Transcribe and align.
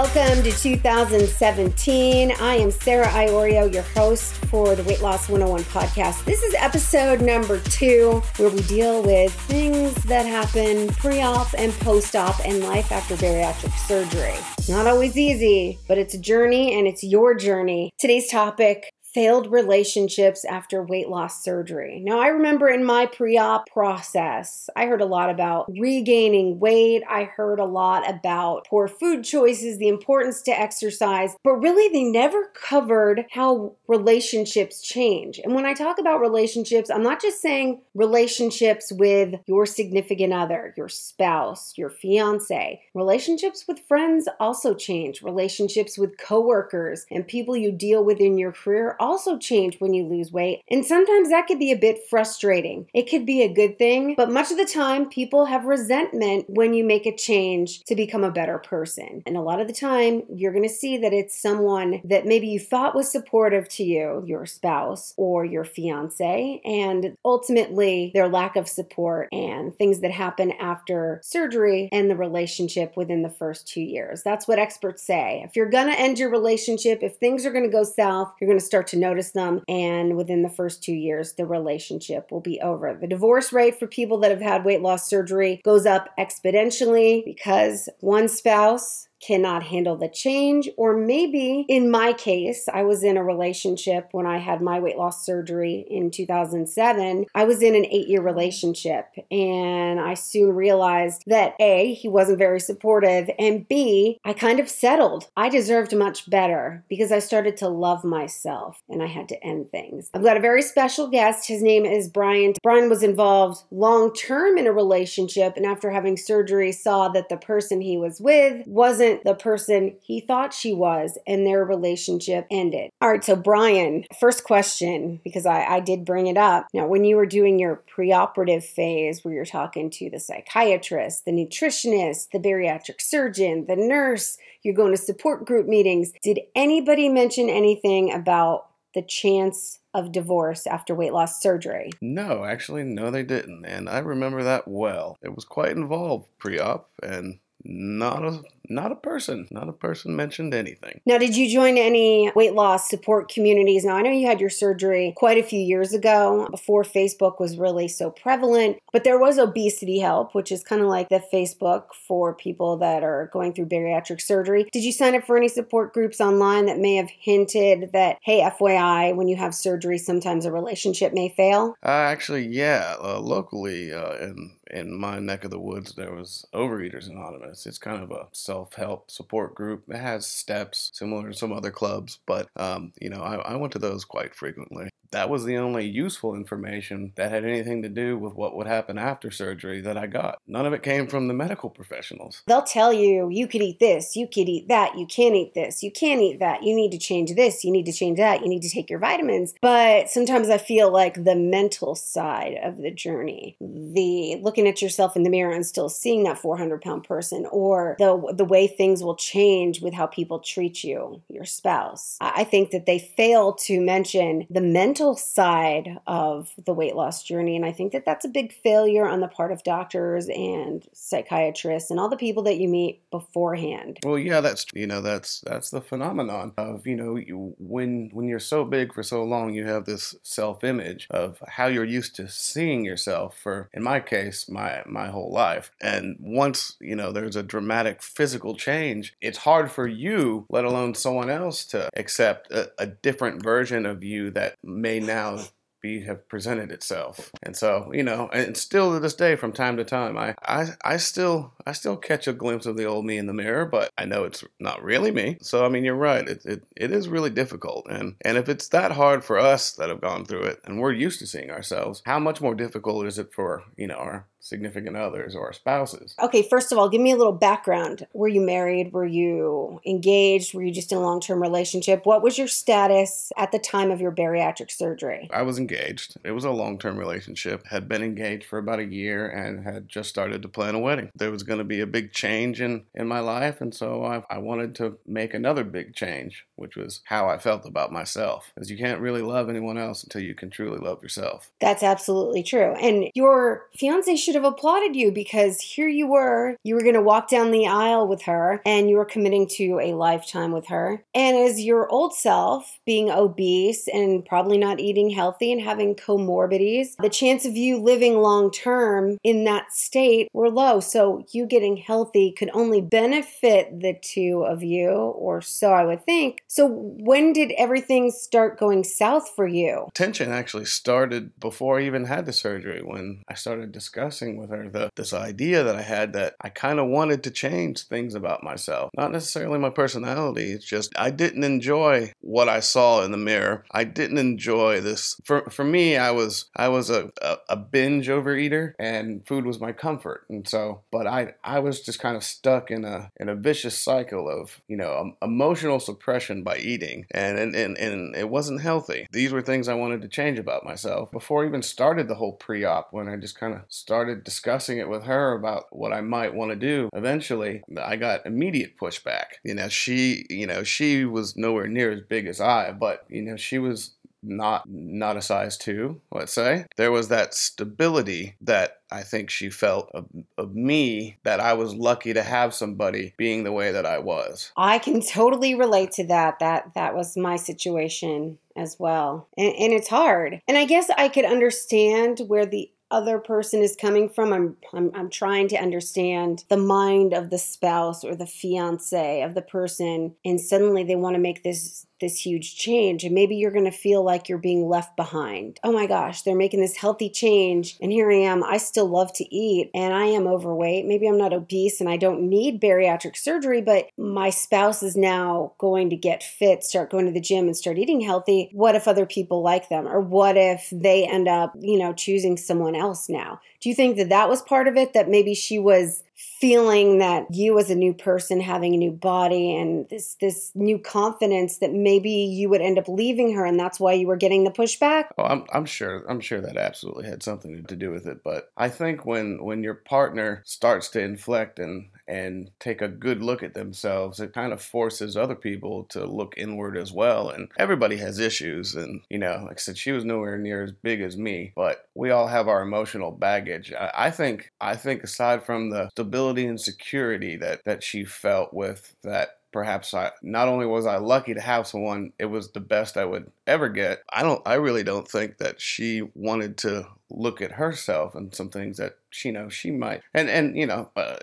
Welcome 0.00 0.44
to 0.44 0.52
2017. 0.52 2.32
I 2.40 2.54
am 2.54 2.70
Sarah 2.70 3.08
Iorio, 3.08 3.74
your 3.74 3.82
host 3.82 4.32
for 4.46 4.76
the 4.76 4.84
Weight 4.84 5.00
Loss 5.00 5.28
101 5.28 5.64
podcast. 5.64 6.24
This 6.24 6.40
is 6.44 6.54
episode 6.54 7.20
number 7.20 7.58
two, 7.58 8.22
where 8.36 8.48
we 8.48 8.62
deal 8.62 9.02
with 9.02 9.32
things 9.48 9.92
that 10.04 10.24
happen 10.24 10.86
pre 10.90 11.20
op 11.20 11.48
and 11.58 11.72
post 11.80 12.14
op 12.14 12.38
and 12.44 12.62
life 12.62 12.92
after 12.92 13.16
bariatric 13.16 13.76
surgery. 13.88 14.36
Not 14.68 14.86
always 14.86 15.18
easy, 15.18 15.80
but 15.88 15.98
it's 15.98 16.14
a 16.14 16.20
journey 16.20 16.78
and 16.78 16.86
it's 16.86 17.02
your 17.02 17.34
journey. 17.34 17.90
Today's 17.98 18.30
topic 18.30 18.92
failed 19.14 19.50
relationships 19.50 20.44
after 20.44 20.82
weight 20.82 21.08
loss 21.08 21.42
surgery. 21.42 22.00
Now, 22.04 22.20
I 22.20 22.28
remember 22.28 22.68
in 22.68 22.84
my 22.84 23.06
pre 23.06 23.38
op 23.38 23.66
process, 23.66 24.68
I 24.76 24.86
heard 24.86 25.00
a 25.00 25.06
lot 25.06 25.30
about 25.30 25.70
regaining 25.78 26.58
weight. 26.58 27.02
I 27.08 27.24
heard 27.24 27.58
a 27.58 27.64
lot 27.64 28.08
about 28.08 28.66
poor 28.68 28.86
food 28.86 29.24
choices, 29.24 29.78
the 29.78 29.88
importance 29.88 30.42
to 30.42 30.58
exercise, 30.58 31.34
but 31.42 31.54
really 31.54 31.92
they 31.92 32.04
never 32.04 32.50
covered 32.54 33.24
how 33.30 33.74
relationships 33.86 34.82
change. 34.82 35.40
And 35.42 35.54
when 35.54 35.64
I 35.64 35.74
talk 35.74 35.98
about 35.98 36.20
relationships, 36.20 36.90
I'm 36.90 37.02
not 37.02 37.22
just 37.22 37.40
saying 37.40 37.80
relationships 37.94 38.92
with 38.92 39.34
your 39.46 39.64
significant 39.66 40.32
other, 40.32 40.74
your 40.76 40.88
spouse, 40.88 41.72
your 41.76 41.90
fiance. 41.90 42.82
Relationships 42.94 43.64
with 43.66 43.80
friends 43.88 44.28
also 44.38 44.74
change. 44.74 45.22
Relationships 45.22 45.96
with 45.96 46.18
coworkers 46.18 47.06
and 47.10 47.26
people 47.26 47.56
you 47.56 47.72
deal 47.72 48.04
with 48.04 48.20
in 48.20 48.36
your 48.36 48.52
career 48.52 48.96
also 49.00 49.38
change 49.38 49.80
when 49.80 49.94
you 49.94 50.06
lose 50.06 50.32
weight. 50.32 50.62
And 50.70 50.84
sometimes 50.84 51.30
that 51.30 51.46
could 51.46 51.58
be 51.58 51.72
a 51.72 51.78
bit 51.78 52.00
frustrating. 52.08 52.86
It 52.94 53.08
could 53.08 53.26
be 53.26 53.42
a 53.42 53.52
good 53.52 53.78
thing, 53.78 54.14
but 54.16 54.30
much 54.30 54.50
of 54.50 54.56
the 54.56 54.64
time, 54.64 55.08
people 55.08 55.46
have 55.46 55.64
resentment 55.64 56.46
when 56.48 56.74
you 56.74 56.84
make 56.84 57.06
a 57.06 57.16
change 57.16 57.84
to 57.84 57.94
become 57.94 58.24
a 58.24 58.30
better 58.30 58.58
person. 58.58 59.22
And 59.26 59.36
a 59.36 59.42
lot 59.42 59.60
of 59.60 59.66
the 59.66 59.72
time, 59.72 60.22
you're 60.32 60.52
going 60.52 60.68
to 60.68 60.68
see 60.68 60.98
that 60.98 61.12
it's 61.12 61.40
someone 61.40 62.00
that 62.04 62.26
maybe 62.26 62.48
you 62.48 62.58
thought 62.58 62.94
was 62.94 63.10
supportive 63.10 63.68
to 63.70 63.84
you, 63.84 64.24
your 64.26 64.46
spouse 64.46 65.14
or 65.16 65.44
your 65.44 65.64
fiance, 65.64 66.60
and 66.64 67.16
ultimately 67.24 68.10
their 68.14 68.28
lack 68.28 68.56
of 68.56 68.68
support 68.68 69.28
and 69.32 69.74
things 69.76 70.00
that 70.00 70.10
happen 70.10 70.52
after 70.52 71.20
surgery 71.22 71.88
and 71.92 72.10
the 72.10 72.16
relationship 72.16 72.96
within 72.96 73.22
the 73.22 73.30
first 73.30 73.68
two 73.68 73.80
years. 73.80 74.22
That's 74.22 74.48
what 74.48 74.58
experts 74.58 75.02
say. 75.02 75.42
If 75.44 75.56
you're 75.56 75.70
going 75.70 75.88
to 75.88 75.98
end 75.98 76.18
your 76.18 76.30
relationship, 76.30 77.02
if 77.02 77.16
things 77.16 77.46
are 77.46 77.52
going 77.52 77.64
to 77.64 77.70
go 77.70 77.84
south, 77.84 78.32
you're 78.40 78.48
going 78.48 78.58
to 78.58 78.64
start 78.64 78.87
to 78.88 78.98
notice 78.98 79.32
them. 79.32 79.62
And 79.68 80.16
within 80.16 80.42
the 80.42 80.48
first 80.48 80.82
two 80.82 80.94
years, 80.94 81.34
the 81.34 81.46
relationship 81.46 82.30
will 82.30 82.40
be 82.40 82.60
over. 82.60 82.96
The 83.00 83.06
divorce 83.06 83.52
rate 83.52 83.78
for 83.78 83.86
people 83.86 84.18
that 84.20 84.30
have 84.30 84.40
had 84.40 84.64
weight 84.64 84.82
loss 84.82 85.08
surgery 85.08 85.60
goes 85.64 85.86
up 85.86 86.10
exponentially 86.18 87.24
because 87.24 87.88
one 88.00 88.28
spouse 88.28 89.07
cannot 89.20 89.64
handle 89.64 89.96
the 89.96 90.08
change. 90.08 90.68
Or 90.76 90.96
maybe 90.96 91.66
in 91.68 91.90
my 91.90 92.12
case, 92.12 92.68
I 92.72 92.82
was 92.82 93.02
in 93.02 93.16
a 93.16 93.24
relationship 93.24 94.08
when 94.12 94.26
I 94.26 94.38
had 94.38 94.60
my 94.60 94.78
weight 94.80 94.96
loss 94.96 95.24
surgery 95.24 95.86
in 95.88 96.10
2007. 96.10 97.26
I 97.34 97.44
was 97.44 97.62
in 97.62 97.74
an 97.74 97.86
eight 97.86 98.08
year 98.08 98.22
relationship 98.22 99.06
and 99.30 100.00
I 100.00 100.14
soon 100.14 100.54
realized 100.54 101.22
that 101.26 101.54
A, 101.60 101.94
he 101.94 102.08
wasn't 102.08 102.38
very 102.38 102.60
supportive, 102.60 103.30
and 103.38 103.66
B, 103.66 104.20
I 104.24 104.32
kind 104.32 104.60
of 104.60 104.68
settled. 104.68 105.28
I 105.36 105.48
deserved 105.48 105.94
much 105.94 106.28
better 106.30 106.84
because 106.88 107.12
I 107.12 107.18
started 107.18 107.56
to 107.58 107.68
love 107.68 108.04
myself 108.04 108.82
and 108.88 109.02
I 109.02 109.06
had 109.06 109.28
to 109.28 109.44
end 109.44 109.70
things. 109.70 110.10
I've 110.14 110.22
got 110.22 110.36
a 110.36 110.40
very 110.40 110.62
special 110.62 111.08
guest. 111.08 111.48
His 111.48 111.62
name 111.62 111.84
is 111.84 112.08
Bryan. 112.08 112.54
Bryan 112.62 112.88
was 112.88 113.02
involved 113.02 113.62
long 113.70 114.12
term 114.14 114.58
in 114.58 114.66
a 114.66 114.72
relationship 114.72 115.54
and 115.56 115.66
after 115.66 115.90
having 115.90 116.16
surgery, 116.16 116.72
saw 116.72 117.08
that 117.08 117.28
the 117.28 117.36
person 117.36 117.80
he 117.80 117.96
was 117.96 118.20
with 118.20 118.66
wasn't 118.66 119.07
wasn't 119.08 119.24
the 119.24 119.34
person 119.34 119.96
he 120.02 120.20
thought 120.20 120.54
she 120.54 120.72
was, 120.72 121.18
and 121.26 121.46
their 121.46 121.64
relationship 121.64 122.46
ended. 122.50 122.90
All 123.00 123.10
right, 123.10 123.24
so 123.24 123.36
Bryan, 123.36 124.04
first 124.18 124.44
question, 124.44 125.20
because 125.24 125.46
I, 125.46 125.64
I 125.64 125.80
did 125.80 126.04
bring 126.04 126.26
it 126.26 126.36
up. 126.36 126.66
Now, 126.74 126.86
when 126.86 127.04
you 127.04 127.16
were 127.16 127.26
doing 127.26 127.58
your 127.58 127.82
preoperative 127.94 128.64
phase, 128.64 129.24
where 129.24 129.34
you're 129.34 129.44
talking 129.44 129.90
to 129.90 130.10
the 130.10 130.20
psychiatrist, 130.20 131.24
the 131.24 131.32
nutritionist, 131.32 132.28
the 132.32 132.38
bariatric 132.38 133.00
surgeon, 133.00 133.66
the 133.66 133.76
nurse, 133.76 134.36
you're 134.62 134.74
going 134.74 134.92
to 134.92 135.02
support 135.02 135.46
group 135.46 135.66
meetings, 135.66 136.12
did 136.22 136.40
anybody 136.54 137.08
mention 137.08 137.48
anything 137.48 138.12
about 138.12 138.66
the 138.94 139.02
chance 139.02 139.78
of 139.94 140.12
divorce 140.12 140.66
after 140.66 140.94
weight 140.94 141.12
loss 141.12 141.40
surgery? 141.40 141.90
No, 142.00 142.44
actually, 142.44 142.84
no, 142.84 143.10
they 143.10 143.22
didn't. 143.22 143.64
And 143.64 143.88
I 143.88 143.98
remember 143.98 144.42
that 144.42 144.66
well. 144.66 145.16
It 145.22 145.34
was 145.34 145.44
quite 145.44 145.72
involved 145.72 146.26
pre 146.38 146.58
op, 146.58 146.90
and 147.02 147.38
not 147.68 148.24
a 148.24 148.42
not 148.70 148.92
a 148.92 148.96
person 148.96 149.46
not 149.50 149.68
a 149.68 149.72
person 149.72 150.16
mentioned 150.16 150.54
anything. 150.54 151.00
Now 151.06 151.18
did 151.18 151.36
you 151.36 151.48
join 151.48 151.78
any 151.78 152.30
weight 152.34 152.54
loss 152.54 152.88
support 152.88 153.30
communities? 153.30 153.84
Now 153.84 153.96
i 153.96 154.02
know 154.02 154.10
you 154.10 154.26
had 154.26 154.40
your 154.40 154.50
surgery 154.50 155.12
quite 155.16 155.38
a 155.38 155.42
few 155.42 155.60
years 155.60 155.92
ago 155.92 156.48
before 156.50 156.82
facebook 156.82 157.38
was 157.40 157.58
really 157.58 157.88
so 157.88 158.10
prevalent 158.10 158.78
but 158.92 159.04
there 159.04 159.18
was 159.18 159.38
obesity 159.38 159.98
help 159.98 160.34
which 160.34 160.50
is 160.50 160.62
kind 160.62 160.80
of 160.80 160.88
like 160.88 161.08
the 161.08 161.22
facebook 161.32 161.94
for 162.06 162.34
people 162.34 162.76
that 162.78 163.02
are 163.02 163.30
going 163.32 163.52
through 163.52 163.66
bariatric 163.66 164.20
surgery. 164.20 164.68
Did 164.72 164.84
you 164.84 164.92
sign 164.92 165.14
up 165.14 165.24
for 165.24 165.36
any 165.36 165.48
support 165.48 165.92
groups 165.92 166.20
online 166.20 166.66
that 166.66 166.78
may 166.78 166.96
have 166.96 167.10
hinted 167.10 167.90
that 167.92 168.18
hey 168.22 168.40
fyi 168.40 169.14
when 169.14 169.28
you 169.28 169.36
have 169.36 169.54
surgery 169.54 169.98
sometimes 169.98 170.46
a 170.46 170.52
relationship 170.52 171.12
may 171.12 171.28
fail? 171.28 171.74
Uh, 171.84 171.88
actually 171.88 172.46
yeah 172.46 172.96
uh, 173.02 173.20
locally 173.20 173.92
uh, 173.92 174.16
in 174.16 174.52
in 174.70 174.98
my 174.98 175.18
neck 175.18 175.44
of 175.44 175.50
the 175.50 175.60
woods, 175.60 175.94
there 175.94 176.14
was 176.14 176.44
Overeaters 176.54 177.08
Anonymous. 177.08 177.66
It's 177.66 177.78
kind 177.78 178.02
of 178.02 178.10
a 178.10 178.28
self 178.32 178.74
help 178.74 179.10
support 179.10 179.54
group. 179.54 179.84
It 179.88 179.98
has 179.98 180.26
steps 180.26 180.90
similar 180.94 181.30
to 181.30 181.36
some 181.36 181.52
other 181.52 181.70
clubs, 181.70 182.18
but 182.26 182.48
um, 182.56 182.92
you 183.00 183.10
know, 183.10 183.22
I, 183.22 183.36
I 183.36 183.56
went 183.56 183.72
to 183.74 183.78
those 183.78 184.04
quite 184.04 184.34
frequently 184.34 184.88
that 185.10 185.30
was 185.30 185.44
the 185.44 185.56
only 185.56 185.86
useful 185.86 186.34
information 186.34 187.12
that 187.16 187.30
had 187.30 187.44
anything 187.44 187.82
to 187.82 187.88
do 187.88 188.18
with 188.18 188.34
what 188.34 188.54
would 188.56 188.66
happen 188.66 188.98
after 188.98 189.30
surgery 189.30 189.80
that 189.80 189.96
I 189.96 190.06
got. 190.06 190.40
None 190.46 190.66
of 190.66 190.72
it 190.72 190.82
came 190.82 191.06
from 191.06 191.28
the 191.28 191.34
medical 191.34 191.70
professionals. 191.70 192.42
They'll 192.46 192.62
tell 192.62 192.92
you, 192.92 193.28
you 193.30 193.46
could 193.46 193.62
eat 193.62 193.80
this, 193.80 194.16
you 194.16 194.26
could 194.26 194.48
eat 194.48 194.68
that, 194.68 194.98
you 194.98 195.06
can't 195.06 195.34
eat 195.34 195.54
this, 195.54 195.82
you 195.82 195.90
can't 195.90 196.20
eat 196.20 196.38
that, 196.40 196.62
you 196.62 196.74
need 196.74 196.92
to 196.92 196.98
change 196.98 197.34
this, 197.34 197.64
you 197.64 197.70
need 197.70 197.86
to 197.86 197.92
change 197.92 198.18
that, 198.18 198.42
you 198.42 198.48
need 198.48 198.62
to 198.62 198.70
take 198.70 198.90
your 198.90 198.98
vitamins. 198.98 199.54
But 199.60 200.10
sometimes 200.10 200.50
I 200.50 200.58
feel 200.58 200.90
like 200.90 201.24
the 201.24 201.36
mental 201.36 201.94
side 201.94 202.58
of 202.62 202.78
the 202.78 202.90
journey, 202.90 203.56
the 203.60 204.38
looking 204.42 204.68
at 204.68 204.82
yourself 204.82 205.16
in 205.16 205.22
the 205.22 205.30
mirror 205.30 205.52
and 205.52 205.66
still 205.66 205.88
seeing 205.88 206.24
that 206.24 206.38
400 206.38 206.80
pound 206.82 207.04
person, 207.04 207.46
or 207.50 207.96
the, 207.98 208.34
the 208.36 208.44
way 208.44 208.66
things 208.66 209.02
will 209.02 209.16
change 209.16 209.80
with 209.80 209.94
how 209.94 210.06
people 210.06 210.38
treat 210.40 210.84
you, 210.84 211.22
your 211.28 211.44
spouse. 211.44 212.16
I 212.20 212.44
think 212.44 212.70
that 212.70 212.86
they 212.86 212.98
fail 212.98 213.52
to 213.54 213.80
mention 213.80 214.46
the 214.50 214.60
mental 214.60 214.97
mental 214.98 215.14
side 215.14 216.00
of 216.08 216.50
the 216.64 216.74
weight 216.74 216.96
loss 216.96 217.22
journey. 217.22 217.54
And 217.54 217.64
I 217.64 217.70
think 217.70 217.92
that 217.92 218.04
that's 218.04 218.24
a 218.24 218.28
big 218.28 218.52
failure 218.52 219.06
on 219.06 219.20
the 219.20 219.28
part 219.28 219.52
of 219.52 219.62
doctors 219.62 220.28
and 220.28 220.84
psychiatrists 220.92 221.90
and 221.90 222.00
all 222.00 222.08
the 222.08 222.16
people 222.16 222.42
that 222.44 222.58
you 222.58 222.68
meet 222.68 223.08
beforehand. 223.12 223.98
Well, 224.04 224.18
yeah, 224.18 224.40
that's 224.40 224.66
you 224.74 224.88
know 224.88 225.00
that's 225.00 225.40
that's 225.42 225.70
the 225.70 225.80
phenomenon 225.80 226.52
of 226.56 226.84
you 226.86 226.96
know 226.96 227.14
you, 227.14 227.54
when 227.58 228.10
when 228.12 228.26
you're 228.26 228.40
so 228.40 228.64
big 228.64 228.92
for 228.92 229.04
so 229.04 229.22
long, 229.22 229.54
you 229.54 229.66
have 229.66 229.84
this 229.84 230.16
self 230.24 230.64
image 230.64 231.06
of 231.10 231.40
how 231.46 231.66
you're 231.66 231.84
used 231.84 232.16
to 232.16 232.28
seeing 232.28 232.84
yourself 232.84 233.38
for 233.38 233.68
in 233.72 233.82
my 233.84 234.00
case 234.00 234.48
my 234.48 234.82
my 234.84 235.08
whole 235.08 235.32
life. 235.32 235.70
And 235.80 236.16
once 236.18 236.76
you 236.80 236.96
know 236.96 237.12
there's 237.12 237.36
a 237.36 237.42
dramatic 237.44 238.02
physical 238.02 238.56
change, 238.56 239.14
it's 239.20 239.38
hard 239.38 239.70
for 239.70 239.86
you, 239.86 240.46
let 240.48 240.64
alone 240.64 240.94
someone 240.94 241.30
else, 241.30 241.64
to 241.66 241.88
accept 241.96 242.50
a, 242.50 242.72
a 242.78 242.86
different 242.86 243.42
version 243.42 243.86
of 243.86 244.02
you 244.02 244.30
that 244.32 244.56
may 244.64 244.87
may 244.88 245.00
now 245.00 245.38
be 245.80 246.00
have 246.00 246.28
presented 246.28 246.72
itself. 246.72 247.30
And 247.42 247.56
so, 247.56 247.90
you 247.92 248.02
know, 248.02 248.28
and 248.32 248.56
still 248.56 248.94
to 248.94 249.00
this 249.00 249.14
day 249.14 249.36
from 249.36 249.52
time 249.52 249.76
to 249.76 249.84
time 249.84 250.16
I, 250.16 250.34
I 250.42 250.70
I 250.84 250.96
still 250.96 251.52
I 251.66 251.72
still 251.72 251.96
catch 251.96 252.26
a 252.26 252.32
glimpse 252.32 252.66
of 252.66 252.76
the 252.76 252.84
old 252.84 253.04
me 253.04 253.16
in 253.16 253.26
the 253.26 253.32
mirror, 253.32 253.64
but 253.64 253.90
I 253.96 254.04
know 254.04 254.24
it's 254.24 254.42
not 254.58 254.82
really 254.82 255.12
me. 255.12 255.38
So 255.40 255.64
I 255.64 255.68
mean 255.68 255.84
you're 255.84 255.94
right. 255.94 256.26
It 256.26 256.44
it, 256.44 256.64
it 256.76 256.90
is 256.90 257.08
really 257.08 257.30
difficult. 257.30 257.86
And 257.88 258.16
and 258.24 258.36
if 258.36 258.48
it's 258.48 258.68
that 258.68 258.92
hard 258.92 259.24
for 259.24 259.38
us 259.38 259.72
that 259.74 259.88
have 259.88 260.00
gone 260.00 260.24
through 260.24 260.44
it 260.44 260.60
and 260.64 260.80
we're 260.80 260.92
used 260.92 261.20
to 261.20 261.26
seeing 261.26 261.50
ourselves, 261.50 262.02
how 262.06 262.18
much 262.18 262.40
more 262.40 262.54
difficult 262.56 263.06
is 263.06 263.18
it 263.18 263.32
for, 263.32 263.62
you 263.76 263.86
know, 263.86 263.94
our 263.94 264.26
significant 264.48 264.96
others 264.96 265.34
or 265.34 265.52
spouses. 265.52 266.14
Okay, 266.22 266.42
first 266.42 266.72
of 266.72 266.78
all, 266.78 266.88
give 266.88 267.00
me 267.00 267.12
a 267.12 267.16
little 267.16 267.32
background. 267.32 268.06
Were 268.12 268.28
you 268.28 268.40
married? 268.40 268.92
Were 268.92 269.06
you 269.06 269.80
engaged? 269.86 270.54
Were 270.54 270.62
you 270.62 270.72
just 270.72 270.92
in 270.92 270.98
a 270.98 271.00
long 271.00 271.20
term 271.20 271.40
relationship? 271.40 272.06
What 272.06 272.22
was 272.22 272.38
your 272.38 272.48
status 272.48 273.32
at 273.36 273.52
the 273.52 273.58
time 273.58 273.90
of 273.90 274.00
your 274.00 274.12
bariatric 274.12 274.70
surgery? 274.70 275.28
I 275.32 275.42
was 275.42 275.58
engaged. 275.58 276.16
It 276.24 276.32
was 276.32 276.44
a 276.44 276.50
long 276.50 276.78
term 276.78 276.96
relationship, 276.96 277.66
had 277.66 277.88
been 277.88 278.02
engaged 278.02 278.44
for 278.44 278.58
about 278.58 278.78
a 278.78 278.84
year 278.84 279.28
and 279.28 279.64
had 279.64 279.88
just 279.88 280.08
started 280.08 280.42
to 280.42 280.48
plan 280.48 280.74
a 280.74 280.78
wedding. 280.78 281.10
There 281.14 281.30
was 281.30 281.42
going 281.42 281.58
to 281.58 281.64
be 281.64 281.80
a 281.80 281.86
big 281.86 282.12
change 282.12 282.60
in, 282.60 282.84
in 282.94 283.06
my 283.06 283.20
life, 283.20 283.60
and 283.60 283.74
so 283.74 284.04
I, 284.04 284.22
I 284.30 284.38
wanted 284.38 284.74
to 284.76 284.98
make 285.06 285.34
another 285.34 285.64
big 285.64 285.94
change, 285.94 286.46
which 286.58 286.76
was 286.76 287.00
how 287.04 287.28
I 287.28 287.38
felt 287.38 287.66
about 287.66 287.92
myself. 287.92 288.52
Because 288.54 288.70
you 288.70 288.76
can't 288.76 289.00
really 289.00 289.22
love 289.22 289.48
anyone 289.48 289.78
else 289.78 290.02
until 290.02 290.22
you 290.22 290.34
can 290.34 290.50
truly 290.50 290.78
love 290.78 291.02
yourself. 291.02 291.50
That's 291.60 291.82
absolutely 291.82 292.42
true. 292.42 292.74
And 292.74 293.10
your 293.14 293.66
fiance 293.76 294.16
should 294.16 294.34
have 294.34 294.44
applauded 294.44 294.96
you 294.96 295.12
because 295.12 295.60
here 295.60 295.88
you 295.88 296.06
were, 296.06 296.56
you 296.64 296.74
were 296.74 296.82
going 296.82 296.94
to 296.94 297.00
walk 297.00 297.28
down 297.28 297.50
the 297.50 297.66
aisle 297.66 298.06
with 298.06 298.22
her 298.22 298.60
and 298.64 298.90
you 298.90 298.96
were 298.96 299.04
committing 299.04 299.46
to 299.48 299.78
a 299.80 299.94
lifetime 299.94 300.52
with 300.52 300.66
her. 300.68 301.02
And 301.14 301.36
as 301.36 301.60
your 301.60 301.88
old 301.90 302.14
self, 302.14 302.78
being 302.84 303.10
obese 303.10 303.88
and 303.88 304.24
probably 304.24 304.58
not 304.58 304.80
eating 304.80 305.10
healthy 305.10 305.52
and 305.52 305.60
having 305.60 305.94
comorbidities, 305.94 306.96
the 306.96 307.08
chance 307.08 307.44
of 307.44 307.56
you 307.56 307.78
living 307.78 308.18
long 308.18 308.50
term 308.50 309.18
in 309.22 309.44
that 309.44 309.72
state 309.72 310.28
were 310.32 310.50
low. 310.50 310.80
So 310.80 311.24
you 311.30 311.46
getting 311.46 311.76
healthy 311.76 312.32
could 312.32 312.50
only 312.52 312.80
benefit 312.80 313.80
the 313.80 313.94
two 314.00 314.44
of 314.44 314.62
you, 314.62 314.90
or 314.90 315.40
so 315.40 315.72
I 315.72 315.84
would 315.84 316.04
think. 316.04 316.42
So 316.50 316.66
when 316.66 317.34
did 317.34 317.52
everything 317.58 318.10
start 318.10 318.58
going 318.58 318.82
south 318.82 319.28
for 319.36 319.46
you? 319.46 319.88
Tension 319.92 320.32
actually 320.32 320.64
started 320.64 321.38
before 321.38 321.78
I 321.78 321.82
even 321.84 322.06
had 322.06 322.24
the 322.24 322.32
surgery 322.32 322.80
when 322.82 323.22
I 323.28 323.34
started 323.34 323.70
discussing 323.70 324.38
with 324.38 324.48
her 324.48 324.70
the, 324.70 324.90
this 324.96 325.12
idea 325.12 325.62
that 325.62 325.76
I 325.76 325.82
had 325.82 326.14
that 326.14 326.36
I 326.40 326.48
kind 326.48 326.78
of 326.78 326.88
wanted 326.88 327.22
to 327.24 327.30
change 327.30 327.82
things 327.82 328.14
about 328.14 328.42
myself. 328.42 328.90
Not 328.96 329.12
necessarily 329.12 329.58
my 329.58 329.68
personality, 329.68 330.52
it's 330.52 330.64
just 330.64 330.90
I 330.98 331.10
didn't 331.10 331.44
enjoy 331.44 332.12
what 332.22 332.48
I 332.48 332.60
saw 332.60 333.02
in 333.02 333.12
the 333.12 333.18
mirror. 333.18 333.66
I 333.70 333.84
didn't 333.84 334.18
enjoy 334.18 334.80
this. 334.80 335.20
For, 335.24 335.50
for 335.50 335.64
me, 335.64 335.98
I 335.98 336.12
was 336.12 336.46
I 336.56 336.68
was 336.68 336.88
a, 336.88 337.10
a, 337.20 337.36
a 337.50 337.56
binge 337.56 338.08
overeater 338.08 338.72
and 338.78 339.26
food 339.26 339.44
was 339.44 339.60
my 339.60 339.72
comfort. 339.72 340.24
And 340.30 340.48
so, 340.48 340.80
but 340.90 341.06
I 341.06 341.34
I 341.44 341.58
was 341.58 341.82
just 341.82 342.00
kind 342.00 342.16
of 342.16 342.24
stuck 342.24 342.70
in 342.70 342.86
a 342.86 343.10
in 343.20 343.28
a 343.28 343.34
vicious 343.34 343.78
cycle 343.78 344.30
of, 344.30 344.62
you 344.66 344.78
know, 344.78 345.12
emotional 345.20 345.78
suppression 345.78 346.37
by 346.44 346.58
eating 346.58 347.06
and 347.10 347.38
and, 347.38 347.54
and, 347.54 347.76
and 347.78 348.16
it 348.16 348.28
wasn't 348.28 348.60
healthy. 348.60 349.06
These 349.12 349.32
were 349.32 349.42
things 349.42 349.68
I 349.68 349.74
wanted 349.74 350.02
to 350.02 350.08
change 350.08 350.38
about 350.38 350.64
myself 350.64 351.10
before 351.10 351.44
I 351.44 351.48
even 351.48 351.62
started 351.62 352.08
the 352.08 352.14
whole 352.14 352.32
pre-op 352.32 352.92
when 352.92 353.08
I 353.08 353.16
just 353.16 353.38
kind 353.38 353.54
of 353.54 353.62
started 353.68 354.24
discussing 354.24 354.78
it 354.78 354.88
with 354.88 355.04
her 355.04 355.34
about 355.34 355.66
what 355.70 355.92
I 355.92 356.00
might 356.00 356.34
want 356.34 356.50
to 356.50 356.56
do. 356.56 356.88
Eventually, 356.92 357.62
I 357.80 357.96
got 357.96 358.26
immediate 358.26 358.76
pushback. 358.78 359.38
You 359.44 359.54
know, 359.54 359.68
she, 359.68 360.26
you 360.30 360.46
know, 360.46 360.62
she 360.62 361.04
was 361.04 361.36
nowhere 361.36 361.68
near 361.68 361.90
as 361.90 362.00
big 362.08 362.26
as 362.26 362.40
I, 362.40 362.72
but 362.72 363.04
you 363.08 363.22
know, 363.22 363.36
she 363.36 363.58
was 363.58 363.94
not 364.22 364.68
not 364.68 365.16
a 365.16 365.22
size 365.22 365.56
two, 365.56 366.00
let's 366.12 366.32
say. 366.32 366.66
There 366.76 366.92
was 366.92 367.08
that 367.08 367.34
stability 367.34 368.36
that 368.40 368.78
I 368.90 369.02
think 369.02 369.30
she 369.30 369.50
felt 369.50 369.90
of, 369.92 370.06
of 370.36 370.54
me 370.54 371.18
that 371.24 371.40
I 371.40 371.52
was 371.54 371.74
lucky 371.74 372.14
to 372.14 372.22
have 372.22 372.54
somebody 372.54 373.14
being 373.16 373.44
the 373.44 373.52
way 373.52 373.72
that 373.72 373.86
I 373.86 373.98
was. 373.98 374.52
I 374.56 374.78
can 374.78 375.00
totally 375.00 375.54
relate 375.54 375.92
to 375.92 376.06
that. 376.06 376.38
That 376.40 376.72
that 376.74 376.94
was 376.94 377.16
my 377.16 377.36
situation 377.36 378.38
as 378.56 378.76
well. 378.78 379.28
And, 379.36 379.54
and 379.54 379.72
it's 379.72 379.88
hard. 379.88 380.40
And 380.48 380.56
I 380.56 380.64
guess 380.64 380.90
I 380.96 381.08
could 381.08 381.24
understand 381.24 382.20
where 382.26 382.46
the 382.46 382.70
other 382.90 383.18
person 383.18 383.60
is 383.62 383.76
coming 383.76 384.08
from. 384.08 384.32
I'm, 384.32 384.56
I'm 384.72 384.90
I'm 384.94 385.10
trying 385.10 385.48
to 385.48 385.56
understand 385.56 386.44
the 386.48 386.56
mind 386.56 387.12
of 387.12 387.30
the 387.30 387.38
spouse 387.38 388.04
or 388.04 388.14
the 388.14 388.26
fiance 388.26 389.22
of 389.22 389.34
the 389.34 389.42
person 389.42 390.14
and 390.24 390.40
suddenly 390.40 390.84
they 390.84 390.96
want 390.96 391.14
to 391.14 391.20
make 391.20 391.42
this 391.42 391.86
this 392.00 392.24
huge 392.24 392.56
change 392.56 393.04
and 393.04 393.14
maybe 393.14 393.36
you're 393.36 393.50
going 393.50 393.64
to 393.64 393.70
feel 393.70 394.02
like 394.02 394.28
you're 394.28 394.38
being 394.38 394.68
left 394.68 394.96
behind. 394.96 395.58
Oh 395.64 395.72
my 395.72 395.86
gosh, 395.86 396.22
they're 396.22 396.36
making 396.36 396.60
this 396.60 396.76
healthy 396.76 397.10
change 397.10 397.76
and 397.80 397.92
here 397.92 398.10
I 398.10 398.16
am. 398.16 398.44
I 398.44 398.58
still 398.58 398.88
love 398.88 399.12
to 399.14 399.34
eat 399.34 399.70
and 399.74 399.92
I 399.94 400.06
am 400.06 400.26
overweight. 400.26 400.86
Maybe 400.86 401.06
I'm 401.06 401.18
not 401.18 401.32
obese 401.32 401.80
and 401.80 401.88
I 401.88 401.96
don't 401.96 402.28
need 402.28 402.60
bariatric 402.60 403.16
surgery, 403.16 403.62
but 403.62 403.88
my 403.96 404.30
spouse 404.30 404.82
is 404.82 404.96
now 404.96 405.52
going 405.58 405.90
to 405.90 405.96
get 405.96 406.22
fit, 406.22 406.64
start 406.64 406.90
going 406.90 407.06
to 407.06 407.12
the 407.12 407.20
gym 407.20 407.46
and 407.46 407.56
start 407.56 407.78
eating 407.78 408.00
healthy. 408.00 408.50
What 408.52 408.74
if 408.74 408.88
other 408.88 409.06
people 409.06 409.42
like 409.42 409.68
them 409.68 409.86
or 409.86 410.00
what 410.00 410.36
if 410.36 410.68
they 410.72 411.06
end 411.06 411.28
up, 411.28 411.54
you 411.58 411.78
know, 411.78 411.92
choosing 411.92 412.36
someone 412.36 412.74
else 412.74 413.08
now? 413.08 413.40
Do 413.60 413.68
you 413.68 413.74
think 413.74 413.96
that 413.96 414.08
that 414.10 414.28
was 414.28 414.42
part 414.42 414.68
of 414.68 414.76
it 414.76 414.92
that 414.92 415.08
maybe 415.08 415.34
she 415.34 415.58
was 415.58 416.04
feeling 416.18 416.98
that 416.98 417.26
you 417.30 417.58
as 417.60 417.70
a 417.70 417.76
new 417.76 417.94
person 417.94 418.40
having 418.40 418.74
a 418.74 418.76
new 418.76 418.90
body 418.90 419.54
and 419.54 419.88
this 419.88 420.16
this 420.20 420.50
new 420.56 420.76
confidence 420.76 421.58
that 421.58 421.72
maybe 421.72 422.10
you 422.10 422.48
would 422.48 422.60
end 422.60 422.76
up 422.76 422.88
leaving 422.88 423.32
her 423.32 423.44
and 423.44 423.58
that's 423.58 423.78
why 423.78 423.92
you 423.92 424.06
were 424.06 424.16
getting 424.16 424.42
the 424.42 424.50
pushback? 424.50 425.04
Oh 425.16 425.24
i'm, 425.24 425.44
I'm 425.52 425.64
sure 425.64 426.04
i'm 426.08 426.20
sure 426.20 426.40
that 426.40 426.56
absolutely 426.56 427.06
had 427.06 427.22
something 427.22 427.64
to 427.64 427.76
do 427.76 427.90
with 427.90 428.06
it 428.06 428.24
but 428.24 428.50
i 428.56 428.68
think 428.68 429.06
when 429.06 429.44
when 429.44 429.62
your 429.62 429.74
partner 429.74 430.42
starts 430.44 430.88
to 430.90 431.00
inflect 431.00 431.60
and 431.60 431.88
and 432.08 432.50
take 432.58 432.80
a 432.80 432.88
good 432.88 433.22
look 433.22 433.42
at 433.42 433.54
themselves, 433.54 434.18
it 434.18 434.32
kind 434.32 434.52
of 434.52 434.62
forces 434.62 435.16
other 435.16 435.34
people 435.34 435.84
to 435.84 436.06
look 436.06 436.34
inward 436.36 436.76
as 436.76 436.92
well. 436.92 437.28
And 437.28 437.48
everybody 437.58 437.96
has 437.98 438.18
issues. 438.18 438.74
And, 438.74 439.02
you 439.10 439.18
know, 439.18 439.42
like 439.44 439.58
I 439.58 439.60
said, 439.60 439.78
she 439.78 439.92
was 439.92 440.04
nowhere 440.04 440.38
near 440.38 440.64
as 440.64 440.72
big 440.72 441.02
as 441.02 441.16
me, 441.16 441.52
but 441.54 441.88
we 441.94 442.10
all 442.10 442.26
have 442.26 442.48
our 442.48 442.62
emotional 442.62 443.10
baggage. 443.10 443.72
I, 443.72 443.90
I 443.94 444.10
think, 444.10 444.50
I 444.60 444.74
think 444.74 445.04
aside 445.04 445.44
from 445.44 445.70
the 445.70 445.90
stability 445.90 446.46
and 446.46 446.60
security 446.60 447.36
that, 447.36 447.64
that 447.64 447.82
she 447.82 448.04
felt 448.04 448.54
with 448.54 448.96
that 449.02 449.38
perhaps 449.52 449.94
I 449.94 450.10
not 450.22 450.48
only 450.48 450.66
was 450.66 450.86
I 450.86 450.96
lucky 450.98 451.34
to 451.34 451.40
have 451.40 451.66
someone, 451.66 452.12
it 452.18 452.26
was 452.26 452.52
the 452.52 452.60
best 452.60 452.96
I 452.96 453.04
would 453.04 453.30
ever 453.46 453.68
get. 453.68 454.02
I 454.12 454.22
don't 454.22 454.42
I 454.46 454.54
really 454.54 454.82
don't 454.82 455.08
think 455.08 455.38
that 455.38 455.60
she 455.60 456.02
wanted 456.14 456.56
to 456.58 456.86
look 457.10 457.40
at 457.40 457.52
herself 457.52 458.14
and 458.14 458.34
some 458.34 458.50
things 458.50 458.76
that 458.76 458.98
she 459.10 459.30
knows 459.30 459.54
she 459.54 459.70
might 459.70 460.02
and 460.12 460.28
and 460.28 460.56
you 460.56 460.66
know 460.66 460.90
uh, 460.94 461.16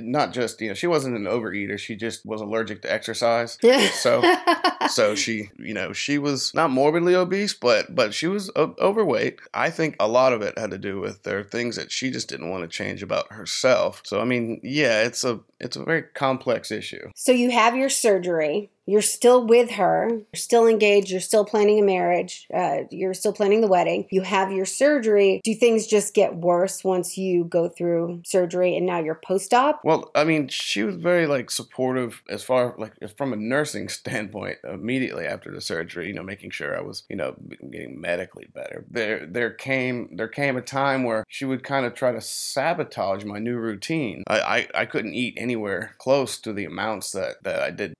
not 0.00 0.32
just 0.32 0.60
you 0.60 0.68
know 0.68 0.74
she 0.74 0.86
wasn't 0.86 1.16
an 1.16 1.24
overeater 1.24 1.78
she 1.78 1.96
just 1.96 2.24
was 2.26 2.40
allergic 2.40 2.82
to 2.82 2.92
exercise. 2.92 3.58
Yeah. 3.62 3.88
So 3.90 4.22
so 4.88 5.14
she 5.14 5.50
you 5.58 5.74
know 5.74 5.92
she 5.92 6.18
was 6.18 6.52
not 6.54 6.70
morbidly 6.70 7.14
obese 7.14 7.54
but 7.54 7.94
but 7.94 8.14
she 8.14 8.26
was 8.26 8.50
o- 8.56 8.76
overweight. 8.78 9.40
I 9.54 9.70
think 9.70 9.96
a 9.98 10.08
lot 10.08 10.32
of 10.32 10.42
it 10.42 10.58
had 10.58 10.70
to 10.70 10.78
do 10.78 11.00
with 11.00 11.22
there 11.22 11.38
are 11.38 11.44
things 11.44 11.76
that 11.76 11.90
she 11.92 12.10
just 12.10 12.28
didn't 12.28 12.50
want 12.50 12.62
to 12.62 12.68
change 12.68 13.02
about 13.02 13.32
herself. 13.32 14.02
So 14.04 14.20
i 14.20 14.24
mean 14.24 14.60
yeah 14.62 15.02
it's 15.02 15.24
a 15.24 15.40
it's 15.60 15.76
a 15.76 15.84
very 15.84 16.02
complex 16.02 16.70
issue. 16.70 17.10
So 17.14 17.32
you 17.32 17.50
have 17.50 17.76
your 17.76 17.88
surgery 17.88 18.70
you're 18.86 19.02
still 19.02 19.46
with 19.46 19.70
her, 19.72 20.08
you're 20.10 20.24
still 20.34 20.66
engaged, 20.66 21.10
you're 21.10 21.20
still 21.20 21.44
planning 21.44 21.78
a 21.78 21.82
marriage, 21.82 22.46
uh, 22.52 22.78
you're 22.90 23.14
still 23.14 23.32
planning 23.32 23.60
the 23.60 23.68
wedding, 23.68 24.06
you 24.10 24.22
have 24.22 24.50
your 24.52 24.66
surgery. 24.66 25.40
Do 25.44 25.54
things 25.54 25.86
just 25.86 26.14
get 26.14 26.36
worse 26.36 26.84
once 26.84 27.16
you 27.16 27.44
go 27.44 27.68
through 27.68 28.22
surgery 28.24 28.76
and 28.76 28.86
now 28.86 29.00
you're 29.00 29.20
post 29.24 29.54
op? 29.54 29.80
Well, 29.84 30.10
I 30.14 30.24
mean, 30.24 30.48
she 30.48 30.82
was 30.82 30.96
very 30.96 31.26
like 31.26 31.50
supportive 31.50 32.22
as 32.28 32.42
far 32.42 32.74
like 32.78 32.94
from 33.16 33.32
a 33.32 33.36
nursing 33.36 33.88
standpoint 34.02 34.58
immediately 34.64 35.26
after 35.26 35.52
the 35.52 35.60
surgery, 35.60 36.08
you 36.08 36.14
know, 36.14 36.22
making 36.22 36.50
sure 36.50 36.76
I 36.76 36.80
was, 36.80 37.04
you 37.08 37.16
know, 37.16 37.36
getting 37.70 38.00
medically 38.00 38.48
better. 38.52 38.84
There 38.90 39.26
there 39.26 39.50
came 39.50 40.16
there 40.16 40.28
came 40.28 40.56
a 40.56 40.62
time 40.62 41.04
where 41.04 41.24
she 41.28 41.44
would 41.44 41.62
kind 41.62 41.86
of 41.86 41.94
try 41.94 42.12
to 42.12 42.20
sabotage 42.20 43.24
my 43.24 43.38
new 43.38 43.56
routine. 43.56 44.24
I, 44.26 44.40
I, 44.40 44.68
I 44.82 44.86
couldn't 44.86 45.14
eat 45.14 45.34
anywhere 45.36 45.94
close 45.98 46.38
to 46.40 46.52
the 46.52 46.64
amounts 46.64 47.12
that, 47.12 47.42
that 47.42 47.62
I 47.62 47.70
did 47.70 47.98